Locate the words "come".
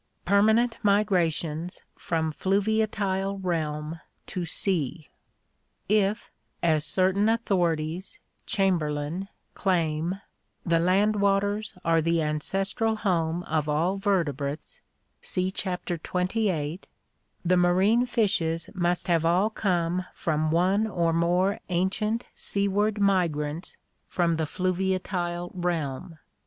19.51-20.07